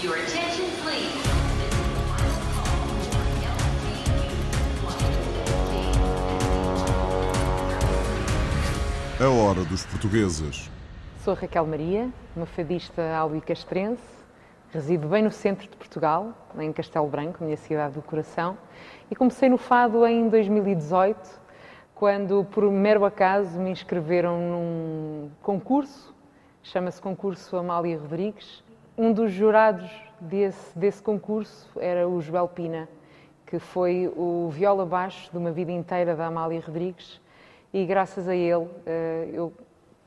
[0.00, 1.12] Your attention, please.
[9.20, 10.70] A hora dos portugueses.
[11.24, 14.00] Sou Raquel Maria, uma fadista albicastrense,
[14.72, 18.56] resido bem no centro de Portugal, em Castelo Branco, minha cidade do coração,
[19.10, 21.18] e comecei no fado em 2018,
[21.96, 26.14] quando por mero acaso me inscreveram num concurso,
[26.62, 28.62] chama-se Concurso Amália Rodrigues.
[28.98, 29.88] Um dos jurados
[30.20, 32.88] desse, desse concurso era o Joel Pina,
[33.46, 37.20] que foi o viola baixo de uma vida inteira da Amália Rodrigues,
[37.72, 39.52] e graças a ele eh, eu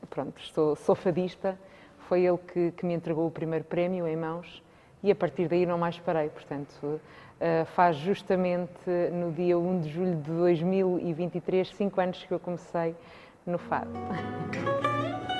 [0.09, 1.57] pronto, estou, sou fadista,
[1.99, 4.61] foi ele que, que, me entregou o primeiro prémio em mãos
[5.02, 6.27] e a partir daí não mais parei.
[6.27, 12.39] Portanto, uh, faz justamente no dia 1 de julho de 2023, cinco anos que eu
[12.41, 12.94] comecei
[13.45, 13.91] no fado.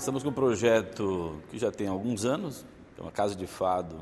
[0.00, 2.64] Estamos com um projeto que já tem alguns anos,
[2.96, 3.98] é uma casa de fado,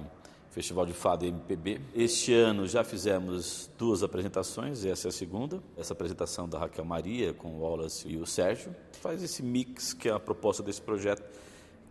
[0.48, 1.80] Festival de Fado MPB.
[1.92, 5.60] Este ano já fizemos duas apresentações, essa é a segunda.
[5.76, 8.72] Essa apresentação da Raquel Maria com o Wallace e o Sérgio.
[9.02, 11.20] Faz esse mix que é a proposta desse projeto,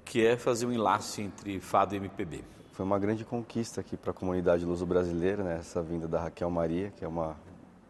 [0.06, 2.46] que é fazer um enlace entre fado e MPB.
[2.72, 5.58] Foi uma grande conquista aqui para a comunidade luso-brasileira, né?
[5.60, 7.36] essa vinda da Raquel Maria, que é uma,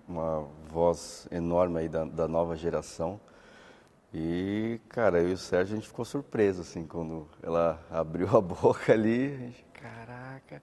[0.10, 3.20] uma voz enorme aí da, da nova geração.
[4.20, 8.42] E, cara, eu e o Sérgio, a gente ficou surpreso, assim, quando ela abriu a
[8.42, 10.60] boca ali, a gente, caraca.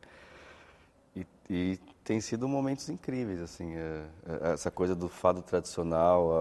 [1.15, 6.33] E, e tem sido momentos incríveis, assim, é, é, essa coisa do fado tradicional,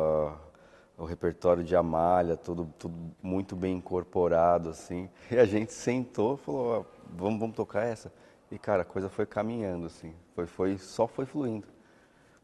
[0.98, 5.08] a, o repertório de Amália, tudo, tudo muito bem incorporado, assim.
[5.30, 8.12] E a gente sentou e falou, vamos, vamos tocar essa?
[8.50, 11.68] E, cara, a coisa foi caminhando, assim, foi, foi, só foi fluindo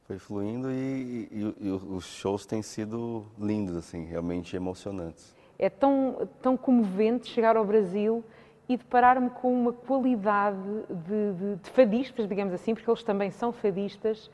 [0.10, 5.36] foi fluindo e, e, e, os shows têm sido lindos, assim, realmente emocionantes.
[5.60, 8.24] É tão, tão comovente chegar ao Brasil
[8.68, 10.58] e deparar-me com uma qualidade
[10.90, 14.32] de, de, de, fadistas, digamos assim, porque eles também são fadistas,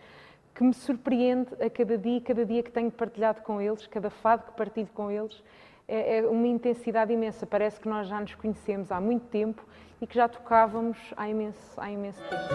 [0.54, 4.46] que me surpreende a cada dia, cada dia que tenho partilhado com eles, cada fado
[4.46, 5.44] que partilho com eles,
[5.88, 7.46] é, é uma intensidade imensa.
[7.46, 9.64] Parece que nós já nos conhecemos há muito tempo
[10.02, 12.46] e que já tocávamos há imenso, há imenso tempo.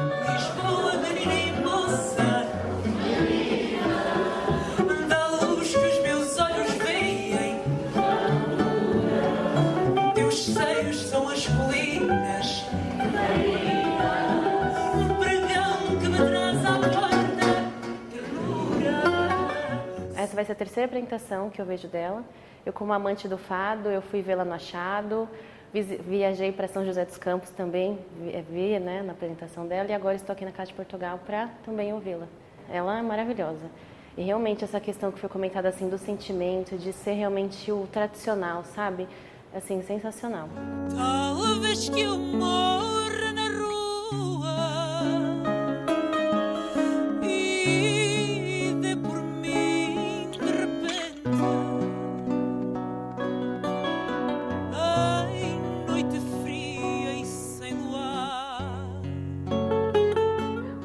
[20.41, 22.25] Vai ser a terceira apresentação que eu vejo dela.
[22.65, 25.29] Eu, como amante do fado, eu fui vê-la no Achado,
[25.73, 30.17] viajei para São José dos Campos também, vi, vi, né, na apresentação dela, e agora
[30.17, 32.27] estou aqui na Casa de Portugal para também ouvi-la.
[32.71, 33.71] Ela é maravilhosa.
[34.17, 38.65] E realmente essa questão que foi comentada assim do sentimento, de ser realmente o tradicional,
[38.65, 39.07] sabe?
[39.55, 40.49] Assim, sensacional.
[40.97, 42.80] Talvez que eu morra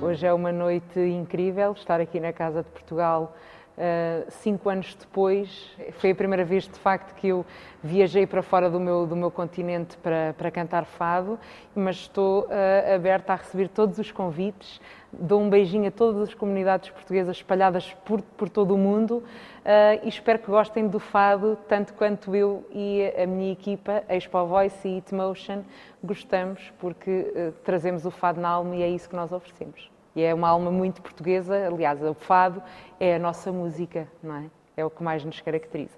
[0.05, 3.35] Hoje é uma noite incrível estar aqui na Casa de Portugal.
[3.75, 7.43] uh, cinco anos depois, foi a primeira vez de facto que eu
[7.83, 11.39] viajei para fora do meu, do meu continente para, para cantar fado,
[11.73, 14.79] mas estou uh, aberta a receber todos os convites.
[15.11, 19.23] Dou um beijinho a todas as comunidades portuguesas espalhadas por, por todo o mundo uh,
[20.03, 24.87] e espero que gostem do fado tanto quanto eu e a minha equipa, Expo Voice
[24.87, 25.63] e It Motion,
[26.03, 29.94] gostamos porque trazemos o fado na alma e é isso que nós oferecemos.
[30.15, 32.63] E é uma alma muito portuguesa, aliás, o fado
[32.99, 34.45] é a nossa música, não é?
[34.77, 35.97] É o que mais nos caracteriza.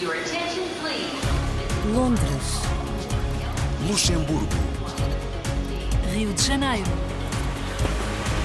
[0.00, 1.22] Your attention, please.
[1.94, 2.62] Londres,
[3.86, 4.46] Luxemburgo,
[6.14, 6.90] Rio de Janeiro,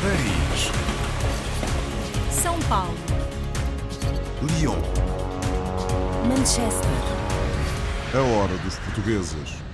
[0.01, 0.71] Paris,
[2.31, 2.93] São Paulo,
[4.41, 4.75] Lyon.
[6.27, 6.89] Manchester,
[8.13, 9.66] A hora dos portugueses.